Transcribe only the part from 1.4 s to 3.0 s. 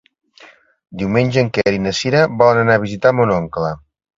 en Quer i na Cira volen anar a